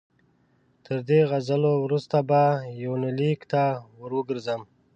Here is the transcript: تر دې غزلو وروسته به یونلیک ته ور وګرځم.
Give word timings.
تر 0.85 0.97
دې 1.09 1.19
غزلو 1.29 1.73
وروسته 1.85 2.17
به 2.29 2.41
یونلیک 2.83 3.39
ته 3.51 3.63
ور 3.99 4.11
وګرځم. 4.17 4.61